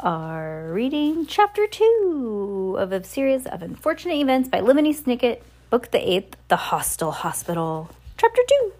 Are 0.00 0.68
reading 0.72 1.24
chapter 1.24 1.66
two 1.66 2.76
of 2.78 2.92
a 2.92 3.02
series 3.02 3.46
of 3.46 3.62
unfortunate 3.62 4.16
events 4.16 4.46
by 4.46 4.60
Lemony 4.60 4.94
Snicket, 4.94 5.40
book 5.70 5.90
the 5.90 6.12
eighth, 6.12 6.36
The 6.48 6.56
Hostile 6.56 7.12
Hospital. 7.12 7.88
Chapter 8.18 8.42
two. 8.46 8.72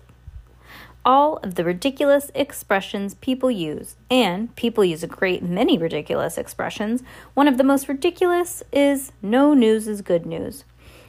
All 1.06 1.38
of 1.38 1.54
the 1.54 1.64
ridiculous 1.64 2.30
expressions 2.34 3.14
people 3.14 3.50
use, 3.50 3.96
and 4.10 4.54
people 4.56 4.84
use 4.84 5.02
a 5.02 5.06
great 5.06 5.42
many 5.42 5.78
ridiculous 5.78 6.36
expressions. 6.36 7.02
One 7.32 7.48
of 7.48 7.56
the 7.56 7.64
most 7.64 7.88
ridiculous 7.88 8.62
is 8.70 9.10
no 9.22 9.54
news 9.54 9.88
is 9.88 10.02
good 10.02 10.26
news. 10.26 10.64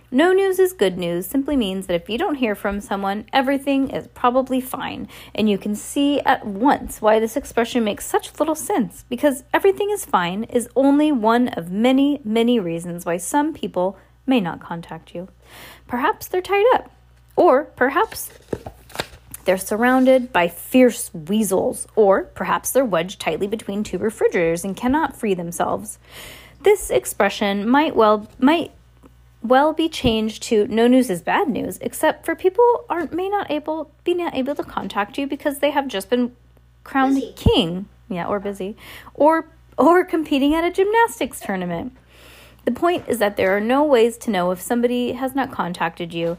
No 0.10 0.32
news 0.32 0.58
is 0.58 0.72
good 0.72 0.98
news 0.98 1.26
simply 1.26 1.58
means 1.58 1.88
that 1.88 2.02
if 2.02 2.10
you 2.10 2.18
don't 2.18 2.36
hear 2.36 2.56
from 2.56 2.80
someone, 2.80 3.26
everything 3.34 3.90
is 3.90 4.08
probably 4.08 4.62
fine. 4.62 5.10
And 5.36 5.50
you 5.50 5.58
can 5.58 5.76
see 5.76 6.22
at 6.22 6.46
once 6.46 7.02
why 7.02 7.20
this 7.20 7.36
expression 7.36 7.84
makes 7.84 8.06
such 8.06 8.40
little 8.40 8.56
sense 8.56 9.04
because 9.10 9.44
everything 9.54 9.92
is 9.92 10.06
fine 10.06 10.46
is 10.46 10.70
only 10.78 11.12
one 11.12 11.50
of 11.50 11.72
many, 11.72 12.22
many 12.24 12.58
reasons 12.58 13.06
why 13.06 13.18
some 13.18 13.54
people 13.54 13.98
may 14.26 14.40
not 14.40 14.62
contact 14.62 15.14
you. 15.14 15.28
Perhaps 15.88 16.28
they're 16.28 16.42
tied 16.42 16.66
up, 16.76 16.90
or 17.36 17.66
perhaps 17.66 18.30
they're 19.44 19.58
surrounded 19.58 20.32
by 20.32 20.48
fierce 20.48 21.14
weasels, 21.14 21.86
or 21.98 22.24
perhaps 22.24 22.72
they're 22.72 22.86
wedged 22.86 23.20
tightly 23.20 23.48
between 23.48 23.84
two 23.84 23.98
refrigerators 23.98 24.64
and 24.64 24.78
cannot 24.78 25.18
free 25.18 25.34
themselves. 25.34 26.00
This 26.62 26.90
expression 26.90 27.68
might 27.68 27.96
well 27.96 28.28
might 28.40 28.72
well 29.48 29.74
be 29.74 29.90
changed 29.90 30.44
to 30.44 30.68
no 30.68 30.88
news 30.88 31.10
is 31.10 31.22
bad 31.22 31.48
news, 31.48 31.78
except 31.82 32.26
for 32.26 32.36
people 32.36 32.86
aren't 32.90 33.14
may 33.14 33.30
not 33.30 33.50
able 33.52 33.92
be 34.04 34.14
not 34.14 34.36
able 34.36 34.56
to 34.56 34.64
contact 34.64 35.18
you 35.18 35.28
because 35.28 35.60
they 35.60 35.72
have 35.72 35.88
just 35.88 36.10
been 36.10 36.36
crowned 36.84 37.16
Busy. 37.16 37.34
king. 37.36 37.88
Yeah, 38.10 38.28
or 38.28 38.40
busy. 38.40 38.76
Or 39.14 39.48
or 39.78 40.04
competing 40.04 40.56
at 40.56 40.64
a 40.64 40.72
gymnastics 40.72 41.40
tournament. 41.40 41.96
The 42.66 42.72
point 42.72 43.06
is 43.08 43.20
that 43.20 43.38
there 43.38 43.56
are 43.56 43.62
no 43.62 43.84
ways 43.84 44.18
to 44.18 44.32
know 44.32 44.52
if 44.52 44.60
somebody 44.60 45.14
has 45.14 45.34
not 45.34 45.52
contacted 45.52 46.14
you, 46.14 46.38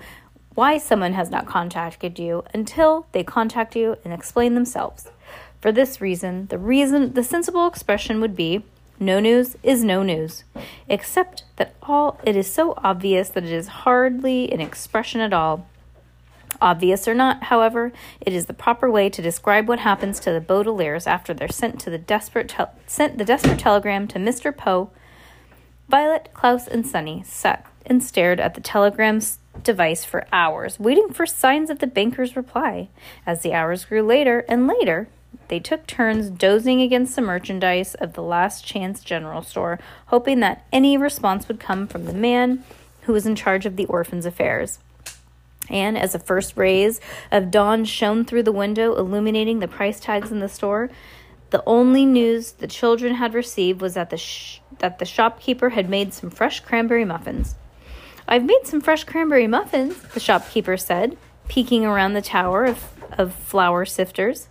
why 0.54 0.76
someone 0.76 1.14
has 1.14 1.30
not 1.30 1.46
contacted 1.46 2.18
you 2.18 2.44
until 2.52 3.06
they 3.12 3.24
contact 3.24 3.76
you 3.76 3.96
and 4.04 4.12
explain 4.12 4.54
themselves. 4.54 5.08
For 5.60 5.72
this 5.72 6.00
reason, 6.00 6.46
the 6.46 6.58
reason 6.58 7.14
the 7.14 7.24
sensible 7.24 7.66
expression 7.66 8.20
would 8.20 8.36
be 8.36 8.64
no 9.00 9.20
news 9.20 9.56
is 9.62 9.84
no 9.84 10.02
news, 10.02 10.44
except 10.88 11.44
that 11.56 11.74
all 11.82 12.20
it 12.24 12.36
is 12.36 12.52
so 12.52 12.74
obvious 12.78 13.28
that 13.30 13.44
it 13.44 13.52
is 13.52 13.68
hardly 13.68 14.50
an 14.52 14.60
expression 14.60 15.20
at 15.20 15.32
all. 15.32 15.66
Obvious 16.60 17.06
or 17.06 17.14
not, 17.14 17.44
however, 17.44 17.92
it 18.20 18.32
is 18.32 18.46
the 18.46 18.52
proper 18.52 18.90
way 18.90 19.08
to 19.08 19.22
describe 19.22 19.68
what 19.68 19.78
happens 19.80 20.18
to 20.18 20.32
the 20.32 20.40
Baudelaires 20.40 21.06
after 21.06 21.32
they're 21.32 21.48
sent 21.48 21.78
to 21.80 21.90
the 21.90 21.98
desperate 21.98 22.48
tel- 22.48 22.74
sent 22.86 23.18
the 23.18 23.24
desperate 23.24 23.58
telegram 23.58 24.08
to 24.08 24.18
Mr. 24.18 24.56
Poe. 24.56 24.90
Violet, 25.88 26.30
Klaus, 26.34 26.66
and 26.66 26.86
Sunny 26.86 27.22
sat 27.24 27.64
and 27.86 28.02
stared 28.02 28.40
at 28.40 28.54
the 28.54 28.60
telegram's 28.60 29.38
device 29.62 30.04
for 30.04 30.26
hours, 30.32 30.78
waiting 30.78 31.12
for 31.12 31.26
signs 31.26 31.70
of 31.70 31.78
the 31.78 31.86
banker's 31.86 32.36
reply. 32.36 32.88
As 33.24 33.42
the 33.42 33.54
hours 33.54 33.84
grew 33.84 34.02
later 34.02 34.44
and 34.48 34.66
later, 34.66 35.08
they 35.48 35.60
took 35.60 35.86
turns 35.86 36.30
dozing 36.30 36.80
against 36.80 37.16
the 37.16 37.22
merchandise 37.22 37.94
of 37.94 38.12
the 38.12 38.22
last 38.22 38.64
chance 38.64 39.02
general 39.02 39.42
store, 39.42 39.78
hoping 40.06 40.40
that 40.40 40.66
any 40.72 40.96
response 40.96 41.48
would 41.48 41.60
come 41.60 41.86
from 41.86 42.04
the 42.04 42.12
man 42.12 42.64
who 43.02 43.12
was 43.12 43.26
in 43.26 43.34
charge 43.34 43.66
of 43.66 43.76
the 43.76 43.86
orphan's 43.86 44.26
affairs. 44.26 44.78
And 45.70 45.98
as 45.98 46.12
the 46.12 46.18
first 46.18 46.56
rays 46.56 47.00
of 47.30 47.50
dawn 47.50 47.84
shone 47.84 48.24
through 48.24 48.44
the 48.44 48.52
window, 48.52 48.96
illuminating 48.96 49.58
the 49.58 49.68
price 49.68 50.00
tags 50.00 50.30
in 50.30 50.40
the 50.40 50.48
store, 50.48 50.90
the 51.50 51.62
only 51.66 52.04
news 52.04 52.52
the 52.52 52.66
children 52.66 53.14
had 53.14 53.34
received 53.34 53.80
was 53.80 53.94
that 53.94 54.10
the 54.10 54.16
sh- 54.16 54.60
that 54.78 54.98
the 54.98 55.04
shopkeeper 55.04 55.70
had 55.70 55.88
made 55.88 56.14
some 56.14 56.30
fresh 56.30 56.60
cranberry 56.60 57.04
muffins. 57.04 57.56
I've 58.28 58.44
made 58.44 58.60
some 58.64 58.80
fresh 58.80 59.04
cranberry 59.04 59.46
muffins, 59.46 59.96
the 60.12 60.20
shopkeeper 60.20 60.76
said, 60.76 61.16
peeking 61.48 61.84
around 61.84 62.12
the 62.12 62.22
tower 62.22 62.64
of, 62.64 62.92
of 63.12 63.34
flour 63.34 63.84
sifters. 63.86 64.48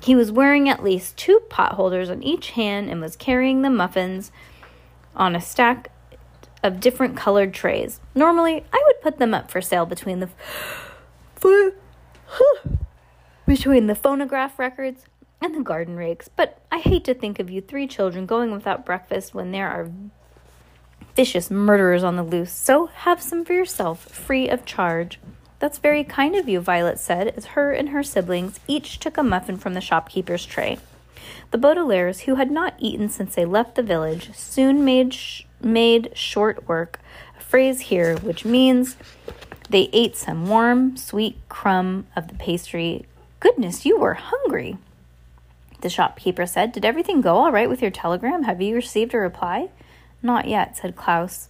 He 0.00 0.14
was 0.14 0.32
wearing 0.32 0.68
at 0.68 0.82
least 0.82 1.16
two 1.16 1.40
pot 1.48 1.74
holders 1.74 2.10
on 2.10 2.22
each 2.22 2.50
hand 2.50 2.90
and 2.90 3.00
was 3.00 3.16
carrying 3.16 3.62
the 3.62 3.70
muffins 3.70 4.32
on 5.14 5.36
a 5.36 5.40
stack 5.40 5.90
of 6.62 6.80
different 6.80 7.16
colored 7.16 7.52
trays. 7.52 8.00
Normally, 8.14 8.64
I 8.72 8.82
would 8.86 9.00
put 9.02 9.18
them 9.18 9.34
up 9.34 9.50
for 9.50 9.60
sale 9.60 9.86
between 9.86 10.20
the 10.20 10.28
between 13.46 13.86
the 13.88 13.94
phonograph 13.94 14.58
records 14.58 15.06
and 15.40 15.54
the 15.54 15.62
garden 15.62 15.96
rakes, 15.96 16.28
but 16.28 16.60
I 16.70 16.78
hate 16.78 17.04
to 17.04 17.14
think 17.14 17.38
of 17.38 17.50
you 17.50 17.60
three 17.60 17.86
children 17.86 18.26
going 18.26 18.52
without 18.52 18.86
breakfast 18.86 19.34
when 19.34 19.52
there 19.52 19.68
are 19.68 19.90
vicious 21.16 21.50
murderers 21.50 22.04
on 22.04 22.16
the 22.16 22.22
loose. 22.22 22.52
So 22.52 22.86
have 22.86 23.20
some 23.20 23.44
for 23.44 23.52
yourself, 23.52 24.04
free 24.04 24.48
of 24.48 24.64
charge. 24.64 25.18
That's 25.60 25.78
very 25.78 26.04
kind 26.04 26.34
of 26.34 26.48
you, 26.48 26.60
Violet 26.60 26.98
said, 26.98 27.28
as 27.36 27.46
her 27.46 27.70
and 27.70 27.90
her 27.90 28.02
siblings 28.02 28.58
each 28.66 28.98
took 28.98 29.16
a 29.16 29.22
muffin 29.22 29.58
from 29.58 29.74
the 29.74 29.80
shopkeeper's 29.80 30.46
tray. 30.46 30.78
The 31.50 31.58
Baudelaires, 31.58 32.20
who 32.20 32.36
had 32.36 32.50
not 32.50 32.74
eaten 32.78 33.08
since 33.10 33.34
they 33.34 33.44
left 33.44 33.74
the 33.74 33.82
village, 33.82 34.34
soon 34.34 34.84
made 34.84 35.12
sh- 35.12 35.42
made 35.60 36.10
short 36.14 36.66
work, 36.66 36.98
a 37.38 37.42
phrase 37.42 37.80
here 37.80 38.16
which 38.16 38.44
means 38.44 38.96
they 39.68 39.90
ate 39.92 40.16
some 40.16 40.48
warm, 40.48 40.96
sweet 40.96 41.36
crumb 41.50 42.06
of 42.16 42.28
the 42.28 42.34
pastry. 42.34 43.06
Goodness, 43.38 43.84
you 43.84 43.98
were 43.98 44.14
hungry. 44.14 44.78
The 45.82 45.90
shopkeeper 45.90 46.46
said, 46.46 46.72
Did 46.72 46.84
everything 46.84 47.20
go 47.20 47.36
all 47.36 47.52
right 47.52 47.68
with 47.68 47.82
your 47.82 47.90
telegram? 47.90 48.44
Have 48.44 48.62
you 48.62 48.74
received 48.74 49.12
a 49.12 49.18
reply? 49.18 49.68
Not 50.22 50.48
yet, 50.48 50.76
said 50.76 50.96
Klaus. 50.96 51.48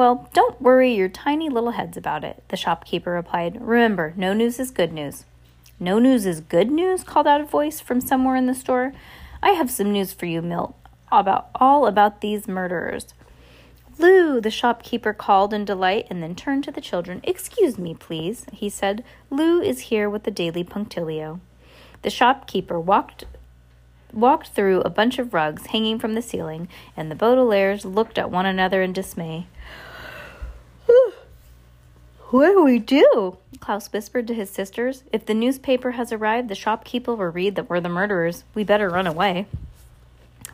Well, 0.00 0.30
don't 0.32 0.62
worry 0.62 0.94
your 0.94 1.10
tiny 1.10 1.50
little 1.50 1.72
heads 1.72 1.94
about 1.94 2.24
it, 2.24 2.42
the 2.48 2.56
shopkeeper 2.56 3.10
replied. 3.10 3.60
Remember, 3.60 4.14
no 4.16 4.32
news 4.32 4.58
is 4.58 4.70
good 4.70 4.94
news. 4.94 5.26
No 5.78 5.98
news 5.98 6.24
is 6.24 6.40
good 6.40 6.70
news? 6.70 7.04
called 7.04 7.26
out 7.26 7.42
a 7.42 7.44
voice 7.44 7.80
from 7.80 8.00
somewhere 8.00 8.34
in 8.34 8.46
the 8.46 8.54
store. 8.54 8.94
I 9.42 9.50
have 9.50 9.70
some 9.70 9.92
news 9.92 10.14
for 10.14 10.24
you, 10.24 10.40
Milt, 10.40 10.74
about 11.12 11.50
all 11.54 11.86
about 11.86 12.22
these 12.22 12.48
murderers. 12.48 13.12
Lou, 13.98 14.40
the 14.40 14.50
shopkeeper 14.50 15.12
called 15.12 15.52
in 15.52 15.66
delight 15.66 16.06
and 16.08 16.22
then 16.22 16.34
turned 16.34 16.64
to 16.64 16.72
the 16.72 16.80
children. 16.80 17.20
Excuse 17.22 17.76
me, 17.76 17.92
please, 17.94 18.46
he 18.54 18.70
said. 18.70 19.04
Lou 19.28 19.60
is 19.60 19.90
here 19.90 20.08
with 20.08 20.22
the 20.22 20.30
Daily 20.30 20.64
Punctilio. 20.64 21.40
The 22.00 22.08
shopkeeper 22.08 22.80
walked 22.80 23.26
walked 24.14 24.48
through 24.48 24.80
a 24.80 24.90
bunch 24.90 25.18
of 25.18 25.34
rugs 25.34 25.66
hanging 25.66 25.98
from 25.98 26.14
the 26.14 26.22
ceiling, 26.22 26.68
and 26.96 27.10
the 27.10 27.14
Baudelaires 27.14 27.84
looked 27.84 28.18
at 28.18 28.30
one 28.30 28.46
another 28.46 28.82
in 28.82 28.94
dismay. 28.94 29.46
What 32.30 32.52
do 32.52 32.62
we 32.62 32.78
do? 32.78 33.38
Klaus 33.58 33.92
whispered 33.92 34.28
to 34.28 34.34
his 34.34 34.50
sisters. 34.50 35.02
If 35.12 35.26
the 35.26 35.34
newspaper 35.34 35.92
has 35.92 36.12
arrived, 36.12 36.48
the 36.48 36.54
shopkeeper 36.54 37.12
will 37.16 37.26
read 37.26 37.56
that 37.56 37.68
we're 37.68 37.80
the 37.80 37.88
murderers. 37.88 38.44
We 38.54 38.62
better 38.62 38.88
run 38.88 39.08
away. 39.08 39.46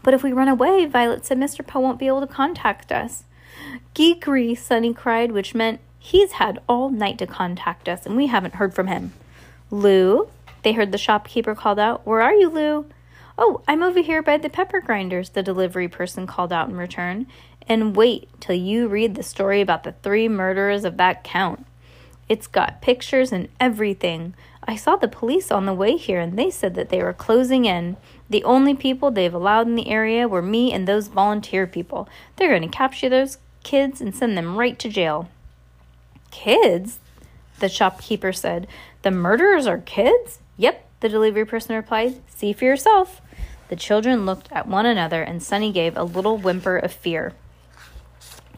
But 0.02 0.14
if 0.14 0.22
we 0.22 0.32
run 0.32 0.48
away, 0.48 0.86
Violet 0.86 1.26
said 1.26 1.36
Mr. 1.36 1.66
Poe 1.66 1.80
won't 1.80 1.98
be 1.98 2.06
able 2.06 2.22
to 2.22 2.26
contact 2.26 2.90
us. 2.90 3.24
Geekery, 3.94 4.56
Sunny 4.56 4.94
cried, 4.94 5.32
which 5.32 5.54
meant 5.54 5.80
he's 5.98 6.32
had 6.32 6.60
all 6.66 6.88
night 6.88 7.18
to 7.18 7.26
contact 7.26 7.90
us, 7.90 8.06
and 8.06 8.16
we 8.16 8.28
haven't 8.28 8.54
heard 8.54 8.72
from 8.72 8.86
him. 8.86 9.12
Lou, 9.70 10.30
they 10.62 10.72
heard 10.72 10.92
the 10.92 10.98
shopkeeper 10.98 11.54
called 11.54 11.78
out. 11.78 12.06
Where 12.06 12.22
are 12.22 12.34
you, 12.34 12.48
Lou? 12.48 12.86
Oh, 13.36 13.60
I'm 13.68 13.82
over 13.82 14.00
here 14.00 14.22
by 14.22 14.38
the 14.38 14.48
pepper 14.48 14.80
grinders, 14.80 15.28
the 15.28 15.42
delivery 15.42 15.88
person 15.88 16.26
called 16.26 16.54
out 16.54 16.70
in 16.70 16.76
return. 16.76 17.26
And 17.68 17.96
wait 17.96 18.28
till 18.40 18.56
you 18.56 18.88
read 18.88 19.14
the 19.14 19.22
story 19.22 19.60
about 19.60 19.82
the 19.82 19.92
three 20.02 20.28
murderers 20.28 20.84
of 20.84 20.96
that 20.98 21.24
count. 21.24 21.66
It's 22.28 22.46
got 22.46 22.82
pictures 22.82 23.32
and 23.32 23.48
everything. 23.60 24.34
I 24.68 24.76
saw 24.76 24.96
the 24.96 25.08
police 25.08 25.52
on 25.52 25.66
the 25.66 25.74
way 25.74 25.96
here 25.96 26.20
and 26.20 26.36
they 26.36 26.50
said 26.50 26.74
that 26.74 26.88
they 26.88 27.02
were 27.02 27.12
closing 27.12 27.64
in. 27.64 27.96
The 28.28 28.42
only 28.44 28.74
people 28.74 29.10
they've 29.10 29.32
allowed 29.32 29.68
in 29.68 29.76
the 29.76 29.88
area 29.88 30.26
were 30.26 30.42
me 30.42 30.72
and 30.72 30.86
those 30.86 31.06
volunteer 31.06 31.66
people. 31.66 32.08
They're 32.36 32.48
going 32.48 32.68
to 32.68 32.76
capture 32.76 33.08
those 33.08 33.38
kids 33.62 34.00
and 34.00 34.14
send 34.14 34.36
them 34.36 34.56
right 34.56 34.78
to 34.80 34.88
jail. 34.88 35.28
Kids? 36.30 36.98
The 37.60 37.68
shopkeeper 37.68 38.32
said. 38.32 38.66
The 39.02 39.10
murderers 39.10 39.66
are 39.66 39.78
kids? 39.78 40.40
Yep, 40.56 40.84
the 41.00 41.08
delivery 41.08 41.44
person 41.44 41.76
replied. 41.76 42.20
See 42.28 42.52
for 42.52 42.64
yourself. 42.64 43.20
The 43.68 43.76
children 43.76 44.26
looked 44.26 44.50
at 44.52 44.68
one 44.68 44.86
another, 44.86 45.22
and 45.22 45.42
Sunny 45.42 45.72
gave 45.72 45.96
a 45.96 46.04
little 46.04 46.38
whimper 46.38 46.76
of 46.76 46.92
fear. 46.92 47.32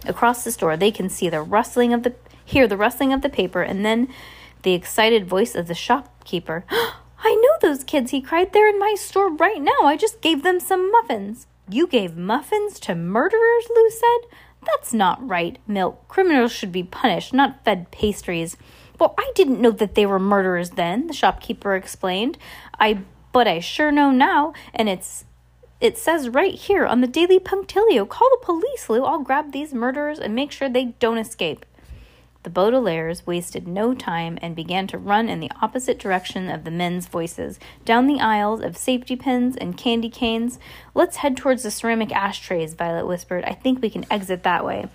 Across 0.07 0.45
the 0.45 0.53
store, 0.53 0.77
they 0.77 0.91
can 0.91 1.09
see 1.09 1.29
the 1.29 1.43
rustling 1.43 1.93
of 1.93 2.03
the 2.03 2.15
hear 2.45 2.67
the 2.67 2.77
rustling 2.77 3.13
of 3.13 3.21
the 3.21 3.29
paper, 3.29 3.63
and 3.63 3.85
then 3.85 4.09
the 4.63 4.73
excited 4.73 5.27
voice 5.27 5.55
of 5.55 5.69
the 5.69 5.75
shopkeeper. 5.75 6.65
I 6.71 7.35
know 7.35 7.57
those 7.61 7.85
kids, 7.85 8.11
he 8.11 8.21
cried. 8.21 8.53
They're 8.53 8.69
in 8.69 8.79
my 8.79 8.95
store 8.97 9.31
right 9.31 9.61
now. 9.61 9.83
I 9.83 9.97
just 9.97 10.21
gave 10.21 10.43
them 10.43 10.61
some 10.61 10.91
muffins. 10.91 11.47
You 11.69 11.87
gave 11.87 12.17
muffins 12.17 12.81
to 12.81 12.95
murderers, 12.95 13.69
Lou 13.75 13.91
said. 13.91 14.31
That's 14.65 14.95
not 14.95 15.27
right, 15.27 15.59
Milt. 15.67 16.07
Criminals 16.09 16.53
should 16.53 16.73
be 16.73 16.83
punished, 16.83 17.35
not 17.35 17.65
fed 17.65 17.91
pastries. 17.91 18.57
Well, 18.99 19.15
I 19.19 19.31
didn't 19.35 19.61
know 19.61 19.71
that 19.73 19.95
they 19.95 20.07
were 20.07 20.19
murderers 20.19 20.71
then, 20.71 21.07
the 21.07 21.13
shopkeeper 21.13 21.75
explained. 21.75 22.39
I 22.81 23.03
but 23.33 23.47
I 23.47 23.61
sure 23.61 23.93
know 23.93 24.11
now, 24.11 24.55
and 24.75 24.89
it's 24.89 25.25
it 25.81 25.97
says 25.97 26.29
right 26.29 26.55
here 26.55 26.85
on 26.85 27.01
the 27.01 27.07
Daily 27.07 27.39
Punctilio. 27.39 28.09
Call 28.09 28.29
the 28.31 28.45
police, 28.45 28.89
Lou. 28.89 29.05
I'll 29.05 29.23
grab 29.23 29.53
these 29.53 29.73
murderers 29.73 30.19
and 30.19 30.35
make 30.35 30.51
sure 30.51 30.69
they 30.69 30.97
don't 30.99 31.19
escape. 31.19 31.65
The 32.45 32.51
Baudelaires 32.51 33.27
wasted 33.27 33.69
no 33.69 33.95
time 33.95 34.39
and 34.41 34.57
began 34.57 34.87
to 34.89 34.99
run 34.99 35.29
in 35.29 35.41
the 35.41 35.51
opposite 35.61 35.99
direction 35.99 36.49
of 36.49 36.65
the 36.65 36.71
men's 36.71 37.07
voices, 37.07 37.59
down 37.85 38.07
the 38.07 38.21
aisles 38.21 38.61
of 38.61 38.77
safety 38.77 39.17
pins 39.17 39.57
and 39.57 39.77
candy 39.77 40.09
canes. 40.09 40.59
Let's 40.95 41.19
head 41.19 41.37
towards 41.37 41.63
the 41.63 41.71
ceramic 41.71 42.11
ashtrays, 42.15 42.75
Violet 42.75 43.07
whispered. 43.07 43.45
I 43.45 43.53
think 43.53 43.83
we 43.83 43.91
can 43.91 44.07
exit 44.11 44.45
that 44.45 44.65
way. 44.65 44.87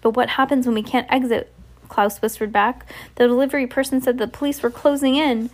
But 0.00 0.16
what 0.16 0.30
happens 0.30 0.66
when 0.66 0.74
we 0.74 0.82
can't 0.82 1.10
exit? 1.10 1.52
Klaus 1.90 2.22
whispered 2.22 2.52
back. 2.52 2.86
The 3.16 3.26
delivery 3.26 3.66
person 3.66 4.00
said 4.00 4.16
the 4.16 4.26
police 4.26 4.62
were 4.62 4.70
closing 4.70 5.16
in. 5.16 5.50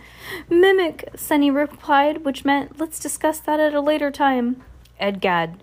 Mimic, 0.49 1.09
Sunny 1.15 1.51
replied, 1.51 2.23
which 2.23 2.45
meant 2.45 2.79
let's 2.79 2.99
discuss 2.99 3.39
that 3.41 3.59
at 3.59 3.73
a 3.73 3.81
later 3.81 4.11
time. 4.11 4.63
Edgad. 5.01 5.59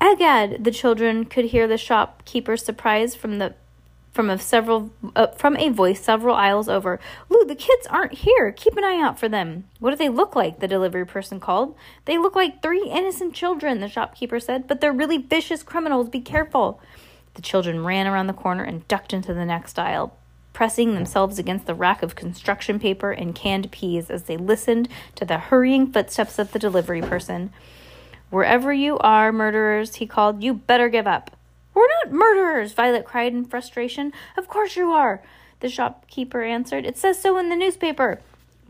Egad, 0.00 0.62
the 0.62 0.70
children 0.70 1.24
could 1.24 1.46
hear 1.46 1.66
the 1.66 1.78
shopkeeper's 1.78 2.64
surprise 2.64 3.14
from 3.14 3.38
the 3.38 3.54
from 4.12 4.30
a 4.30 4.38
several 4.38 4.90
uh, 5.14 5.26
from 5.28 5.56
a 5.58 5.68
voice 5.68 6.00
several 6.00 6.34
aisles 6.34 6.68
over. 6.68 6.98
Lou, 7.28 7.44
the 7.44 7.54
kids 7.54 7.86
aren't 7.88 8.14
here. 8.14 8.50
Keep 8.50 8.76
an 8.76 8.84
eye 8.84 9.00
out 9.00 9.18
for 9.18 9.28
them. 9.28 9.64
What 9.78 9.90
do 9.90 9.96
they 9.96 10.08
look 10.08 10.34
like? 10.34 10.60
The 10.60 10.68
delivery 10.68 11.04
person 11.04 11.38
called. 11.38 11.76
They 12.06 12.16
look 12.16 12.34
like 12.34 12.62
three 12.62 12.88
innocent 12.90 13.34
children, 13.34 13.80
the 13.80 13.88
shopkeeper 13.88 14.40
said, 14.40 14.66
but 14.66 14.80
they're 14.80 14.92
really 14.92 15.18
vicious 15.18 15.62
criminals. 15.62 16.08
Be 16.08 16.20
careful. 16.20 16.80
The 17.36 17.42
children 17.42 17.84
ran 17.84 18.06
around 18.06 18.28
the 18.28 18.32
corner 18.32 18.64
and 18.64 18.88
ducked 18.88 19.12
into 19.12 19.34
the 19.34 19.44
next 19.44 19.78
aisle, 19.78 20.16
pressing 20.54 20.94
themselves 20.94 21.38
against 21.38 21.66
the 21.66 21.74
rack 21.74 22.02
of 22.02 22.16
construction 22.16 22.80
paper 22.80 23.12
and 23.12 23.34
canned 23.34 23.70
peas 23.70 24.08
as 24.08 24.22
they 24.22 24.38
listened 24.38 24.88
to 25.16 25.26
the 25.26 25.36
hurrying 25.36 25.92
footsteps 25.92 26.38
of 26.38 26.52
the 26.52 26.58
delivery 26.58 27.02
person. 27.02 27.52
Wherever 28.30 28.72
you 28.72 28.98
are, 29.00 29.32
murderers, 29.32 29.96
he 29.96 30.06
called, 30.06 30.42
you 30.42 30.54
better 30.54 30.88
give 30.88 31.06
up. 31.06 31.30
We're 31.74 31.86
not 32.04 32.12
murderers, 32.14 32.72
Violet 32.72 33.04
cried 33.04 33.34
in 33.34 33.44
frustration. 33.44 34.14
Of 34.38 34.48
course 34.48 34.74
you 34.74 34.92
are, 34.92 35.22
the 35.60 35.68
shopkeeper 35.68 36.42
answered. 36.42 36.86
It 36.86 36.96
says 36.96 37.20
so 37.20 37.36
in 37.36 37.50
the 37.50 37.56
newspaper. 37.56 38.22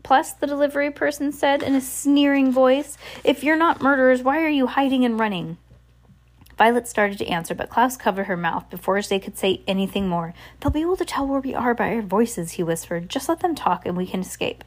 Plus, 0.03 0.33
the 0.33 0.45
delivery 0.45 0.91
person 0.91 1.31
said 1.31 1.63
in 1.63 1.73
a 1.73 1.79
sneering 1.79 2.51
voice, 2.51 2.97
If 3.23 3.45
you're 3.45 3.55
not 3.55 3.81
murderers, 3.81 4.23
why 4.23 4.41
are 4.41 4.49
you 4.49 4.67
hiding 4.67 5.05
and 5.05 5.17
running? 5.17 5.57
Violet 6.57 6.87
started 6.87 7.19
to 7.19 7.27
answer, 7.27 7.53
but 7.53 7.69
Klaus 7.69 7.97
covered 7.97 8.25
her 8.25 8.37
mouth 8.37 8.69
before 8.69 9.01
they 9.01 9.19
could 9.19 9.37
say 9.37 9.61
anything 9.67 10.07
more. 10.07 10.33
They'll 10.59 10.71
be 10.71 10.81
able 10.81 10.97
to 10.97 11.05
tell 11.05 11.27
where 11.27 11.39
we 11.39 11.53
are 11.53 11.75
by 11.75 11.93
our 11.93 12.01
voices, 12.01 12.53
he 12.53 12.63
whispered. 12.63 13.09
Just 13.09 13.29
let 13.29 13.41
them 13.41 13.53
talk 13.53 13.85
and 13.85 13.95
we 13.95 14.07
can 14.07 14.21
escape. 14.21 14.63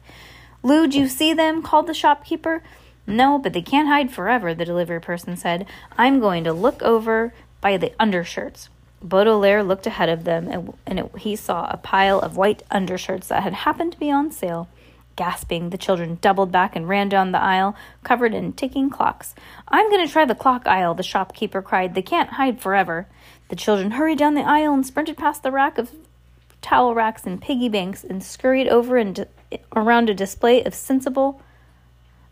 Lou, 0.63 0.87
do 0.87 0.97
you 0.97 1.07
see 1.07 1.33
them? 1.33 1.61
called 1.61 1.87
the 1.87 1.93
shopkeeper. 1.93 2.63
No, 3.05 3.37
but 3.37 3.51
they 3.53 3.61
can't 3.61 3.89
hide 3.89 4.11
forever, 4.11 4.53
the 4.53 4.63
delivery 4.63 5.01
person 5.01 5.35
said. 5.35 5.65
I'm 5.97 6.19
going 6.19 6.43
to 6.45 6.53
look 6.53 6.81
over 6.81 7.33
by 7.59 7.77
the 7.77 7.93
undershirts. 7.99 8.69
Baudelaire 9.03 9.63
looked 9.63 9.87
ahead 9.87 10.09
of 10.09 10.23
them, 10.23 10.47
and, 10.47 10.73
and 10.85 10.99
it, 10.99 11.11
he 11.17 11.35
saw 11.35 11.67
a 11.69 11.77
pile 11.77 12.19
of 12.19 12.37
white 12.37 12.63
undershirts 12.69 13.27
that 13.27 13.43
had 13.43 13.53
happened 13.53 13.93
to 13.93 13.99
be 13.99 14.11
on 14.11 14.31
sale. 14.31 14.69
Gasping, 15.21 15.69
the 15.69 15.77
children 15.77 16.17
doubled 16.19 16.51
back 16.51 16.75
and 16.75 16.89
ran 16.89 17.07
down 17.07 17.31
the 17.31 17.39
aisle, 17.39 17.75
covered 18.03 18.33
in 18.33 18.53
ticking 18.53 18.89
clocks. 18.89 19.35
I'm 19.67 19.87
going 19.91 20.03
to 20.03 20.11
try 20.11 20.25
the 20.25 20.33
clock 20.33 20.65
aisle, 20.65 20.95
the 20.95 21.03
shopkeeper 21.03 21.61
cried. 21.61 21.93
They 21.93 22.01
can't 22.01 22.31
hide 22.31 22.59
forever. 22.59 23.05
The 23.49 23.55
children 23.55 23.91
hurried 23.91 24.17
down 24.17 24.33
the 24.33 24.41
aisle 24.41 24.73
and 24.73 24.83
sprinted 24.83 25.17
past 25.17 25.43
the 25.43 25.51
rack 25.51 25.77
of 25.77 25.91
towel 26.63 26.95
racks 26.95 27.27
and 27.27 27.39
piggy 27.39 27.69
banks 27.69 28.03
and 28.03 28.23
scurried 28.23 28.67
over 28.67 28.97
and 28.97 29.27
around 29.75 30.09
a 30.09 30.15
display 30.15 30.63
of 30.63 30.73
sensible 30.73 31.39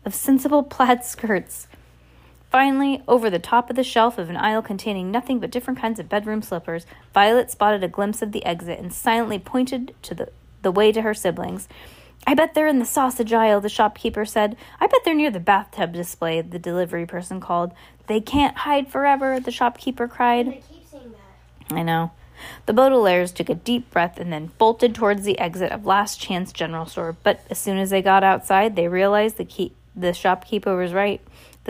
of 0.04 0.12
sensible 0.12 0.62
plaid 0.74 1.04
skirts. 1.04 1.68
Finally, 2.50 3.04
over 3.06 3.30
the 3.30 3.38
top 3.38 3.70
of 3.70 3.76
the 3.76 3.84
shelf 3.84 4.18
of 4.18 4.28
an 4.30 4.36
aisle 4.36 4.62
containing 4.62 5.12
nothing 5.12 5.38
but 5.38 5.52
different 5.52 5.78
kinds 5.78 6.00
of 6.00 6.08
bedroom 6.08 6.42
slippers, 6.42 6.86
Violet 7.14 7.52
spotted 7.52 7.84
a 7.84 7.88
glimpse 7.88 8.20
of 8.20 8.32
the 8.32 8.44
exit 8.44 8.80
and 8.80 8.92
silently 8.92 9.38
pointed 9.38 9.94
to 10.02 10.12
the, 10.12 10.32
the 10.62 10.72
way 10.72 10.90
to 10.90 11.02
her 11.02 11.14
siblings. 11.14 11.68
I 12.26 12.34
bet 12.34 12.54
they're 12.54 12.66
in 12.66 12.78
the 12.78 12.84
sausage 12.84 13.32
aisle, 13.32 13.60
the 13.60 13.68
shopkeeper 13.68 14.24
said. 14.24 14.56
I 14.78 14.86
bet 14.86 15.00
they're 15.04 15.14
near 15.14 15.30
the 15.30 15.40
bathtub 15.40 15.92
display, 15.92 16.40
the 16.40 16.58
delivery 16.58 17.06
person 17.06 17.40
called. 17.40 17.72
They 18.06 18.20
can't 18.20 18.58
hide 18.58 18.88
forever, 18.88 19.40
the 19.40 19.50
shopkeeper 19.50 20.06
cried. 20.06 20.46
They 20.46 20.62
keep 20.68 20.86
saying 20.88 21.12
that. 21.68 21.74
I 21.74 21.82
know. 21.82 22.12
The 22.66 22.72
Baudelaires 22.72 23.34
took 23.34 23.48
a 23.48 23.54
deep 23.54 23.90
breath 23.90 24.18
and 24.18 24.32
then 24.32 24.50
bolted 24.58 24.94
towards 24.94 25.24
the 25.24 25.38
exit 25.38 25.72
of 25.72 25.86
Last 25.86 26.20
Chance 26.20 26.52
General 26.52 26.86
Store. 26.86 27.16
But 27.22 27.44
as 27.50 27.58
soon 27.58 27.78
as 27.78 27.90
they 27.90 28.02
got 28.02 28.24
outside, 28.24 28.76
they 28.76 28.88
realized 28.88 29.36
the, 29.36 29.44
key- 29.44 29.72
the 29.94 30.12
shopkeeper 30.12 30.76
was 30.76 30.92
right. 30.92 31.20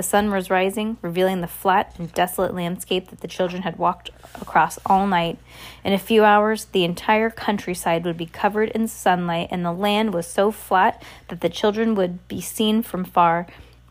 The 0.00 0.05
sun 0.05 0.31
was 0.31 0.49
rising, 0.49 0.97
revealing 1.02 1.43
the 1.43 1.47
flat 1.47 1.94
and 1.99 2.11
desolate 2.14 2.55
landscape 2.55 3.11
that 3.11 3.20
the 3.20 3.29
children 3.29 3.61
had 3.64 3.76
walked 3.76 4.08
across 4.41 4.79
all 4.87 5.06
night. 5.06 5.37
In 5.85 5.93
a 5.93 5.99
few 5.99 6.25
hours, 6.25 6.64
the 6.64 6.85
entire 6.85 7.29
countryside 7.29 8.06
would 8.06 8.17
be 8.17 8.25
covered 8.25 8.70
in 8.70 8.88
sunlight, 8.88 9.49
and 9.50 9.62
the 9.62 9.75
land 9.75 10.14
was 10.14 10.26
so 10.26 10.50
flat 10.50 11.02
that 11.29 11.43
the 11.43 11.50
children 11.50 11.94
would 11.97 12.26
be 12.29 12.41
seen 12.41 12.82
from 12.82 13.05
far, 13.05 13.47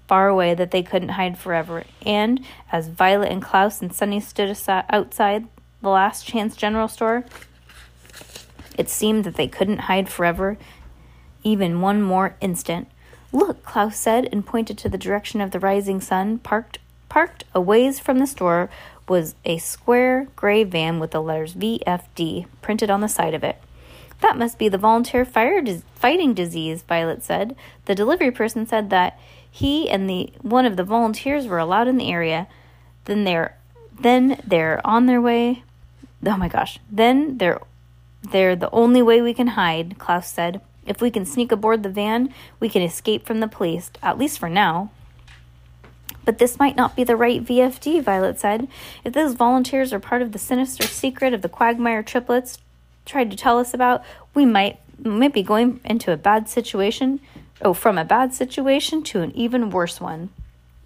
far 0.07 0.27
away 0.27 0.56
that 0.56 0.71
they 0.71 0.81
couldn't 0.81 1.09
hide 1.09 1.38
forever. 1.38 1.83
And 2.03 2.44
as 2.71 2.88
Violet 2.88 3.31
and 3.31 3.44
Klaus 3.44 3.79
and 3.79 3.94
Sunny 3.94 4.19
stood 4.19 4.57
outside 4.67 5.47
the 5.83 5.89
last 5.89 6.25
chance 6.25 6.56
general 6.56 6.88
store, 6.88 7.23
it 8.79 8.89
seemed 8.89 9.25
that 9.25 9.35
they 9.35 9.47
couldn't 9.47 9.81
hide 9.81 10.09
forever, 10.09 10.57
even 11.44 11.81
one 11.81 12.01
more 12.01 12.35
instant. 12.41 12.88
Look, 13.31 13.63
Klaus 13.63 13.97
said, 13.97 14.27
and 14.31 14.45
pointed 14.45 14.77
to 14.80 14.89
the 14.89 14.97
direction 14.97 15.42
of 15.42 15.51
the 15.51 15.59
rising 15.59 16.01
sun. 16.01 16.39
Parked, 16.39 16.80
parked 17.09 17.44
a 17.54 17.61
ways 17.61 17.99
from 17.99 18.19
the 18.19 18.27
store 18.27 18.69
was 19.07 19.35
a 19.45 19.57
square 19.57 20.27
gray 20.35 20.63
van 20.63 20.99
with 20.99 21.11
the 21.11 21.21
letters 21.21 21.56
VFD 21.56 22.45
printed 22.61 22.89
on 22.89 23.01
the 23.01 23.07
side 23.07 23.33
of 23.33 23.44
it. 23.44 23.57
That 24.21 24.37
must 24.37 24.57
be 24.57 24.69
the 24.69 24.77
volunteer 24.77 25.25
fire 25.25 25.63
fighting 25.95 26.33
disease, 26.33 26.83
Violet 26.83 27.23
said. 27.23 27.56
The 27.85 27.95
delivery 27.95 28.31
person 28.31 28.65
said 28.65 28.89
that 28.89 29.19
he 29.49 29.89
and 29.89 30.09
the 30.09 30.31
one 30.42 30.65
of 30.65 30.75
the 30.75 30.83
volunteers 30.83 31.47
were 31.47 31.57
allowed 31.57 31.87
in 31.87 31.97
the 31.97 32.11
area. 32.11 32.47
Then 33.06 33.23
they're 33.23 33.57
then 33.99 34.42
they're 34.45 34.85
on 34.85 35.06
their 35.06 35.21
way. 35.21 35.63
Oh 36.25 36.37
my 36.37 36.49
gosh. 36.49 36.80
Then 36.92 37.37
they're 37.37 37.61
they're 38.21 38.56
the 38.56 38.71
only 38.71 39.01
way 39.01 39.21
we 39.21 39.33
can 39.33 39.47
hide, 39.47 39.97
Klaus 39.97 40.30
said. 40.30 40.61
If 40.89 41.01
we 41.01 41.11
can 41.11 41.23
sneak 41.23 41.51
aboard 41.51 41.83
the 41.83 41.89
van, 41.89 42.33
we 42.59 42.67
can 42.67 42.81
escape 42.81 43.25
from 43.25 43.39
the 43.39 43.47
police, 43.47 43.91
at 44.01 44.17
least 44.17 44.39
for 44.39 44.49
now. 44.49 44.91
But 46.25 46.39
this 46.39 46.59
might 46.59 46.75
not 46.75 46.95
be 46.95 47.03
the 47.03 47.15
right 47.15 47.45
VFD, 47.45 48.03
Violet 48.03 48.39
said. 48.39 48.67
If 49.05 49.13
those 49.13 49.35
volunteers 49.35 49.93
are 49.93 49.99
part 49.99 50.23
of 50.23 50.31
the 50.31 50.39
sinister 50.39 50.87
secret 50.87 51.33
of 51.33 51.43
the 51.43 51.49
Quagmire 51.49 52.03
triplets 52.03 52.57
tried 53.05 53.29
to 53.31 53.37
tell 53.37 53.59
us 53.59 53.73
about, 53.73 54.03
we 54.33 54.45
might 54.45 54.79
might 55.01 55.33
be 55.33 55.43
going 55.43 55.79
into 55.85 56.11
a 56.11 56.17
bad 56.17 56.49
situation. 56.49 57.21
Oh, 57.61 57.73
from 57.73 57.97
a 57.97 58.03
bad 58.03 58.33
situation 58.33 59.03
to 59.03 59.21
an 59.21 59.31
even 59.35 59.69
worse 59.69 60.01
one. 60.01 60.29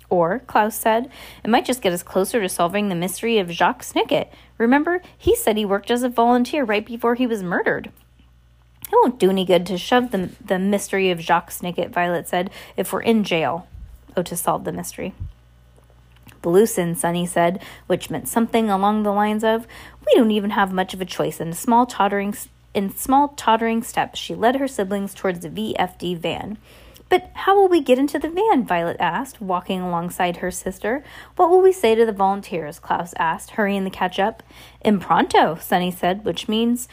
Or, 0.09 0.39
Klaus 0.45 0.75
said, 0.75 1.09
it 1.43 1.49
might 1.49 1.65
just 1.65 1.81
get 1.81 1.93
us 1.93 2.03
closer 2.03 2.39
to 2.41 2.49
solving 2.49 2.89
the 2.89 2.95
mystery 2.95 3.39
of 3.39 3.49
Jacques 3.51 3.83
Snicket. 3.83 4.27
Remember, 4.59 5.01
he 5.17 5.35
said 5.35 5.57
he 5.57 5.65
worked 5.65 5.89
as 5.89 6.03
a 6.03 6.09
volunteer 6.09 6.63
right 6.63 6.85
before 6.85 7.15
he 7.15 7.25
was 7.25 7.41
murdered. 7.41 7.91
It 8.93 8.97
won't 9.01 9.19
do 9.19 9.31
any 9.31 9.43
good 9.43 9.65
to 9.65 9.77
shove 9.79 10.11
the, 10.11 10.29
the 10.45 10.59
mystery 10.59 11.09
of 11.09 11.19
Jacques 11.19 11.49
Snicket, 11.49 11.89
Violet 11.89 12.27
said, 12.27 12.51
if 12.77 12.93
we're 12.93 13.01
in 13.01 13.23
jail. 13.23 13.67
Oh, 14.15 14.21
to 14.21 14.37
solve 14.37 14.65
the 14.65 14.71
mystery. 14.71 15.15
Blusin, 16.43 16.95
Sunny 16.95 17.25
said, 17.25 17.59
which 17.87 18.11
meant 18.11 18.27
something 18.27 18.69
along 18.69 19.01
the 19.01 19.11
lines 19.11 19.43
of, 19.43 19.65
We 20.05 20.13
don't 20.13 20.29
even 20.29 20.51
have 20.51 20.71
much 20.71 20.93
of 20.93 21.01
a 21.01 21.05
choice. 21.05 21.39
In 21.39 21.53
small 21.53 21.87
tottering 21.87 22.35
in 22.75 22.95
small 22.95 23.29
tottering 23.29 23.81
steps, 23.81 24.19
she 24.19 24.35
led 24.35 24.57
her 24.57 24.67
siblings 24.67 25.15
towards 25.15 25.39
the 25.39 25.49
VFD 25.49 26.15
van. 26.19 26.59
But 27.09 27.31
how 27.33 27.55
will 27.55 27.67
we 27.67 27.81
get 27.81 27.97
into 27.97 28.19
the 28.19 28.29
van? 28.29 28.63
Violet 28.63 28.97
asked, 28.99 29.41
walking 29.41 29.81
alongside 29.81 30.37
her 30.37 30.51
sister. 30.51 31.03
What 31.35 31.49
will 31.49 31.61
we 31.61 31.73
say 31.73 31.95
to 31.95 32.05
the 32.05 32.11
volunteers? 32.11 32.77
Klaus 32.77 33.15
asked, 33.17 33.51
hurrying 33.51 33.85
to 33.85 33.89
catch 33.89 34.19
up. 34.19 34.43
Impronto, 34.81 35.57
Sunny 35.59 35.89
said, 35.89 36.23
which 36.23 36.47
means 36.47 36.87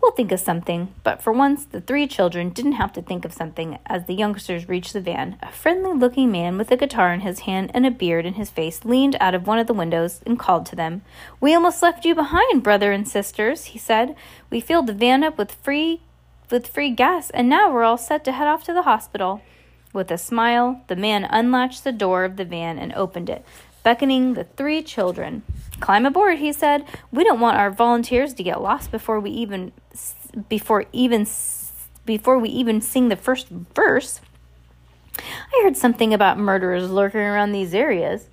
We'll 0.00 0.12
think 0.12 0.30
of 0.32 0.40
something. 0.40 0.94
But 1.02 1.22
for 1.22 1.32
once, 1.32 1.64
the 1.64 1.80
three 1.80 2.06
children 2.06 2.50
didn't 2.50 2.72
have 2.72 2.92
to 2.94 3.02
think 3.02 3.24
of 3.24 3.32
something 3.32 3.78
as 3.86 4.04
the 4.04 4.14
youngsters 4.14 4.68
reached 4.68 4.92
the 4.92 5.00
van. 5.00 5.36
A 5.42 5.50
friendly 5.50 5.92
looking 5.94 6.30
man 6.30 6.58
with 6.58 6.70
a 6.70 6.76
guitar 6.76 7.12
in 7.12 7.20
his 7.20 7.40
hand 7.40 7.70
and 7.74 7.86
a 7.86 7.90
beard 7.90 8.26
in 8.26 8.34
his 8.34 8.50
face 8.50 8.84
leaned 8.84 9.16
out 9.20 9.34
of 9.34 9.46
one 9.46 9.58
of 9.58 9.66
the 9.66 9.74
windows 9.74 10.20
and 10.26 10.38
called 10.38 10.66
to 10.66 10.76
them. 10.76 11.02
We 11.40 11.54
almost 11.54 11.82
left 11.82 12.04
you 12.04 12.14
behind, 12.14 12.62
brother 12.62 12.92
and 12.92 13.08
sisters, 13.08 13.66
he 13.66 13.78
said. 13.78 14.14
We 14.50 14.60
filled 14.60 14.86
the 14.86 14.92
van 14.92 15.24
up 15.24 15.38
with 15.38 15.52
free 15.52 16.02
with 16.50 16.68
free 16.68 16.90
gas, 16.90 17.30
and 17.30 17.48
now 17.48 17.72
we're 17.72 17.82
all 17.82 17.98
set 17.98 18.24
to 18.24 18.32
head 18.32 18.46
off 18.46 18.64
to 18.64 18.72
the 18.72 18.82
hospital. 18.82 19.42
With 19.92 20.10
a 20.10 20.18
smile, 20.18 20.82
the 20.88 20.96
man 20.96 21.24
unlatched 21.24 21.82
the 21.82 21.92
door 21.92 22.24
of 22.24 22.36
the 22.36 22.44
van 22.44 22.78
and 22.78 22.92
opened 22.92 23.30
it, 23.30 23.44
beckoning 23.86 24.34
the 24.34 24.42
three 24.42 24.82
children. 24.82 25.44
Climb 25.78 26.06
aboard, 26.06 26.38
he 26.38 26.52
said. 26.52 26.84
We 27.12 27.22
don't 27.22 27.38
want 27.38 27.56
our 27.56 27.70
volunteers 27.70 28.34
to 28.34 28.42
get 28.42 28.60
lost 28.60 28.90
before 28.90 29.20
we 29.20 29.30
even 29.30 29.70
before 30.48 30.86
even 30.92 31.24
before 32.04 32.36
we 32.36 32.48
even 32.48 32.80
sing 32.80 33.10
the 33.10 33.14
first 33.14 33.46
verse. 33.48 34.20
I 35.16 35.60
heard 35.62 35.76
something 35.76 36.12
about 36.12 36.36
murderers 36.36 36.90
lurking 36.90 37.20
around 37.20 37.52
these 37.52 37.74
areas. 37.74 38.28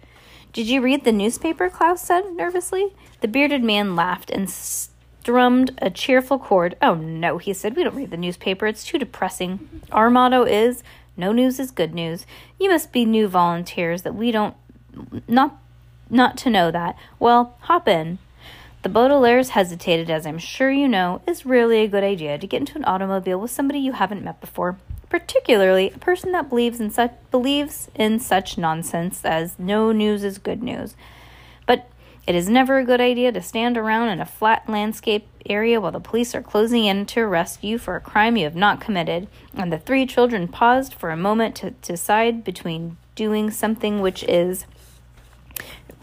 Did 0.54 0.68
you 0.68 0.82
read 0.82 1.04
the 1.04 1.12
newspaper? 1.12 1.70
Klaus 1.70 2.02
said 2.02 2.32
nervously. 2.32 2.96
The 3.22 3.28
bearded 3.28 3.64
man 3.64 3.96
laughed 3.96 4.32
and 4.32 4.50
strummed 4.50 5.70
a 5.78 5.92
cheerful 5.92 6.40
chord. 6.40 6.76
Oh 6.82 6.96
no, 6.96 7.38
he 7.38 7.54
said. 7.54 7.76
We 7.76 7.84
don't 7.84 7.96
read 7.96 8.10
the 8.10 8.18
newspaper. 8.18 8.66
It's 8.66 8.84
too 8.84 8.98
depressing. 8.98 9.70
Our 9.92 10.10
motto 10.10 10.46
is 10.46 10.82
no 11.16 11.32
news 11.32 11.60
is 11.60 11.70
good 11.70 11.94
news. 11.94 12.26
You 12.60 12.70
must 12.72 12.92
be 12.92 13.06
new 13.06 13.28
volunteers 13.28 14.02
that 14.02 14.16
we 14.16 14.32
don't 14.32 14.56
not 15.28 15.60
not 16.10 16.38
to 16.38 16.50
know 16.50 16.72
that. 16.72 16.98
Well, 17.20 17.56
hop 17.62 17.88
in. 17.88 18.20
The 18.84 18.90
Baudelaires 18.90 19.50
hesitated, 19.50 20.10
as 20.10 20.26
I'm 20.26 20.38
sure 20.38 20.70
you 20.70 20.90
know, 20.90 21.22
is 21.26 21.46
really 21.46 21.80
a 21.80 21.88
good 21.88 22.04
idea 22.04 22.38
to 22.38 22.48
get 22.48 22.60
into 22.60 22.78
an 22.78 22.84
automobile 22.86 23.40
with 23.40 23.52
somebody 23.52 23.80
you 23.80 23.94
haven't 23.94 24.26
met 24.26 24.42
before, 24.42 24.78
particularly 25.10 25.90
a 25.90 26.00
person 26.00 26.34
that 26.34 26.50
believes 26.50 26.82
in 26.82 26.92
such 26.92 27.14
believes 27.32 27.90
in 27.96 28.20
such 28.20 28.58
nonsense 28.58 29.24
as 29.24 29.58
no 29.58 29.94
news 29.94 30.24
is 30.24 30.38
good 30.38 30.62
news. 30.62 30.96
But 31.66 31.90
it 32.28 32.36
is 32.36 32.50
never 32.50 32.78
a 32.78 32.86
good 32.86 33.00
idea 33.00 33.32
to 33.32 33.42
stand 33.42 33.78
around 33.78 34.10
in 34.10 34.20
a 34.20 34.26
flat 34.26 34.68
landscape 34.68 35.28
area 35.46 35.80
while 35.80 35.92
the 35.92 36.00
police 36.00 36.36
are 36.36 36.42
closing 36.42 36.86
in 36.86 37.06
to 37.06 37.22
arrest 37.22 37.64
you 37.64 37.78
for 37.78 37.96
a 37.96 38.02
crime 38.02 38.36
you 38.36 38.44
have 38.44 38.56
not 38.56 38.82
committed. 38.82 39.28
And 39.54 39.72
the 39.72 39.80
three 39.80 40.06
children 40.06 40.48
paused 40.48 40.94
for 40.94 41.10
a 41.10 41.18
moment 41.18 41.56
to 41.58 41.72
decide 41.72 42.44
between 42.44 42.98
doing 43.16 43.52
something 43.52 44.02
which 44.02 44.24
is 44.24 44.66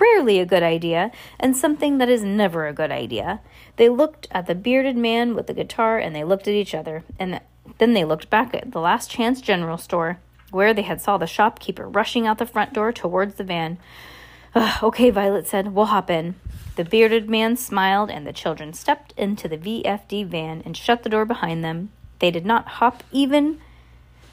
rarely 0.01 0.39
a 0.39 0.47
good 0.47 0.63
idea 0.63 1.11
and 1.39 1.57
something 1.57 1.99
that 1.99 2.09
is 2.09 2.25
never 2.25 2.67
a 2.67 2.73
good 2.73 2.91
idea. 2.91 3.41
They 3.77 3.89
looked 3.89 4.27
at 4.31 4.47
the 4.47 4.55
bearded 4.55 4.97
man 4.97 5.35
with 5.35 5.47
the 5.47 5.55
guitar 5.55 5.99
and 5.99 6.15
they 6.15 6.25
looked 6.25 6.49
at 6.49 6.55
each 6.55 6.75
other 6.75 7.05
and 7.19 7.41
then 7.79 7.93
they 7.93 8.05
looked 8.05 8.31
back 8.31 8.55
at 8.55 8.73
the 8.73 8.81
last 8.81 9.11
chance 9.11 9.41
general 9.41 9.79
store 9.79 10.19
where 10.51 10.75
they 10.75 10.83
had 10.83 11.01
saw 11.01 11.17
the 11.17 11.27
shopkeeper 11.27 11.89
rushing 11.89 12.27
out 12.27 12.39
the 12.39 12.47
front 12.47 12.73
door 12.73 12.93
towards 12.93 13.37
the 13.37 13.45
van. 13.45 13.79
okay, 14.83 15.11
Violet 15.11 15.47
said, 15.47 15.75
we'll 15.75 15.87
hop 15.87 16.11
in. 16.11 16.35
The 16.77 16.85
bearded 16.85 17.29
man 17.29 17.57
smiled 17.57 18.11
and 18.11 18.27
the 18.27 18.33
children 18.33 18.73
stepped 18.73 19.13
into 19.17 19.49
the 19.49 19.59
VFD 19.59 20.27
van 20.27 20.63
and 20.65 20.77
shut 20.77 21.03
the 21.03 21.09
door 21.09 21.25
behind 21.25 21.63
them. 21.65 21.91
They 22.21 22.31
did 22.31 22.47
not 22.47 22.67
hop 22.67 23.03
even 23.13 23.61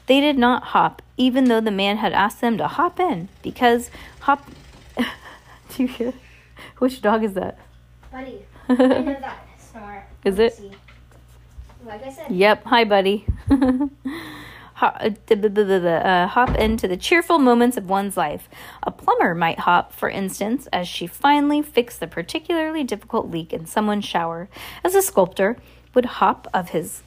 they 0.06 0.20
did 0.20 0.38
not 0.38 0.62
hop 0.64 1.02
even 1.18 1.44
though 1.44 1.60
the 1.60 1.70
man 1.70 1.98
had 1.98 2.12
asked 2.12 2.40
them 2.40 2.56
to 2.56 2.66
hop 2.66 2.98
in 2.98 3.28
because 3.42 3.90
hop 4.20 4.50
Do 5.76 5.82
you 5.82 5.88
hear? 5.88 6.12
Which 6.78 7.00
dog 7.02 7.24
is 7.24 7.34
that? 7.34 7.58
Buddy. 8.10 8.44
I 8.68 8.74
know 8.74 9.16
that 9.20 9.46
snore. 9.58 10.06
Is 10.24 10.38
it? 10.38 10.60
Like 11.84 12.04
I 12.04 12.12
said. 12.12 12.30
Yep. 12.30 12.64
Hi, 12.64 12.84
buddy. 12.84 13.26
Uh, 14.80 14.84
uh, 14.84 16.26
hop 16.28 16.56
into 16.56 16.86
the 16.86 16.96
cheerful 16.96 17.40
moments 17.40 17.76
of 17.76 17.88
one's 17.88 18.16
life. 18.16 18.48
A 18.84 18.92
plumber 18.92 19.34
might 19.34 19.58
hop, 19.58 19.92
for 19.92 20.08
instance, 20.08 20.68
as 20.72 20.86
she 20.86 21.08
finally 21.08 21.62
fixed 21.62 21.98
the 21.98 22.06
particularly 22.06 22.84
difficult 22.84 23.28
leak 23.28 23.52
in 23.52 23.66
someone's 23.66 24.04
shower. 24.04 24.48
As 24.84 24.94
a 24.94 25.02
sculptor 25.02 25.56
would 25.94 26.04
hop 26.04 26.46
of 26.54 26.68
his 26.68 27.02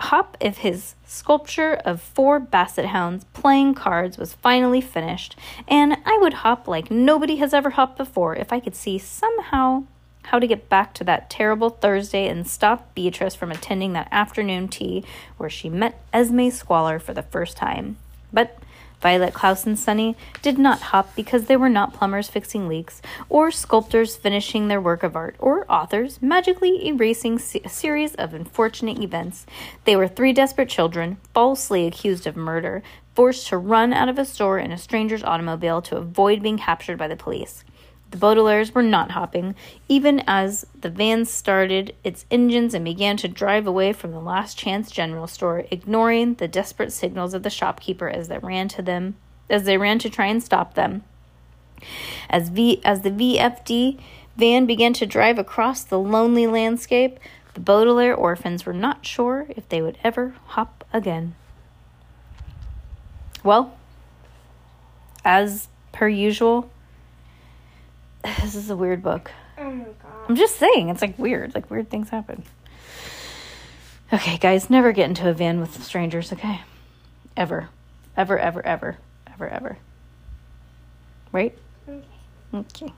hop 0.00 0.36
if 0.40 0.58
his 0.58 0.94
sculpture 1.06 1.74
of 1.84 2.00
four 2.00 2.38
basset 2.38 2.86
hounds 2.86 3.24
playing 3.32 3.74
cards 3.74 4.18
was 4.18 4.34
finally 4.34 4.80
finished, 4.80 5.36
and 5.66 5.96
I 6.04 6.18
would 6.20 6.34
hop 6.34 6.68
like 6.68 6.90
nobody 6.90 7.36
has 7.36 7.54
ever 7.54 7.70
hopped 7.70 7.96
before 7.96 8.34
if 8.36 8.52
I 8.52 8.60
could 8.60 8.76
see 8.76 8.98
somehow 8.98 9.84
how 10.24 10.38
to 10.40 10.46
get 10.46 10.68
back 10.68 10.92
to 10.94 11.04
that 11.04 11.30
terrible 11.30 11.70
Thursday 11.70 12.28
and 12.28 12.46
stop 12.46 12.94
Beatrice 12.94 13.34
from 13.34 13.52
attending 13.52 13.92
that 13.92 14.08
afternoon 14.10 14.68
tea 14.68 15.04
where 15.36 15.50
she 15.50 15.68
met 15.68 16.02
Esme 16.12 16.50
Squalor 16.50 16.98
for 16.98 17.14
the 17.14 17.22
first 17.22 17.56
time. 17.56 17.96
But 18.32 18.58
Violet 19.00 19.34
Klaus 19.34 19.66
and 19.66 19.78
Sunny 19.78 20.16
did 20.42 20.58
not 20.58 20.80
hop 20.80 21.14
because 21.14 21.44
they 21.44 21.56
were 21.56 21.68
not 21.68 21.92
plumbers 21.92 22.28
fixing 22.28 22.66
leaks, 22.66 23.02
or 23.28 23.50
sculptors 23.50 24.16
finishing 24.16 24.68
their 24.68 24.80
work 24.80 25.02
of 25.02 25.14
art, 25.14 25.36
or 25.38 25.70
authors 25.70 26.20
magically 26.22 26.86
erasing 26.86 27.40
a 27.64 27.68
series 27.68 28.14
of 28.14 28.34
unfortunate 28.34 29.02
events. 29.02 29.46
They 29.84 29.96
were 29.96 30.08
three 30.08 30.32
desperate 30.32 30.68
children, 30.68 31.18
falsely 31.34 31.86
accused 31.86 32.26
of 32.26 32.36
murder, 32.36 32.82
forced 33.14 33.46
to 33.48 33.58
run 33.58 33.92
out 33.92 34.08
of 34.08 34.18
a 34.18 34.24
store 34.24 34.58
in 34.58 34.72
a 34.72 34.78
stranger's 34.78 35.24
automobile 35.24 35.80
to 35.82 35.96
avoid 35.96 36.42
being 36.42 36.58
captured 36.58 36.98
by 36.98 37.08
the 37.08 37.16
police. 37.16 37.64
The 38.10 38.18
Baudelaires 38.18 38.72
were 38.72 38.82
not 38.82 39.10
hopping, 39.10 39.54
even 39.88 40.22
as 40.26 40.64
the 40.80 40.90
van 40.90 41.24
started 41.24 41.94
its 42.04 42.24
engines 42.30 42.72
and 42.72 42.84
began 42.84 43.16
to 43.18 43.28
drive 43.28 43.66
away 43.66 43.92
from 43.92 44.12
the 44.12 44.20
last 44.20 44.56
chance 44.56 44.90
general 44.90 45.26
store, 45.26 45.64
ignoring 45.70 46.34
the 46.34 46.48
desperate 46.48 46.92
signals 46.92 47.34
of 47.34 47.42
the 47.42 47.50
shopkeeper 47.50 48.08
as 48.08 48.28
they 48.28 48.38
ran 48.38 48.68
to 48.68 48.82
them 48.82 49.16
as 49.48 49.64
they 49.64 49.78
ran 49.78 49.98
to 50.00 50.10
try 50.10 50.26
and 50.26 50.42
stop 50.42 50.74
them. 50.74 51.04
As 52.28 52.48
V 52.48 52.80
as 52.84 53.02
the 53.02 53.10
VFD 53.10 54.00
van 54.36 54.66
began 54.66 54.92
to 54.94 55.06
drive 55.06 55.38
across 55.38 55.84
the 55.84 55.98
lonely 55.98 56.46
landscape, 56.46 57.18
the 57.54 57.60
Baudelaire 57.60 58.14
orphans 58.14 58.66
were 58.66 58.72
not 58.72 59.06
sure 59.06 59.46
if 59.50 59.68
they 59.68 59.80
would 59.80 59.98
ever 60.02 60.34
hop 60.46 60.84
again. 60.92 61.34
Well, 63.42 63.76
as 65.24 65.68
per 65.92 66.08
usual, 66.08 66.70
this 68.40 68.54
is 68.54 68.70
a 68.70 68.76
weird 68.76 69.02
book. 69.02 69.30
Oh 69.58 69.70
my 69.70 69.84
god. 69.84 70.12
I'm 70.28 70.36
just 70.36 70.56
saying, 70.56 70.88
it's 70.88 71.00
like 71.00 71.18
weird. 71.18 71.54
Like 71.54 71.70
weird 71.70 71.90
things 71.90 72.08
happen. 72.10 72.42
Okay, 74.12 74.38
guys, 74.38 74.70
never 74.70 74.92
get 74.92 75.08
into 75.08 75.28
a 75.28 75.32
van 75.32 75.60
with 75.60 75.82
strangers, 75.82 76.32
okay? 76.32 76.60
Ever. 77.36 77.68
Ever, 78.16 78.38
ever, 78.38 78.64
ever, 78.64 78.98
ever, 79.26 79.48
ever. 79.48 79.78
Right? 81.32 81.56
Okay. 81.88 82.04
Okay. 82.54 82.92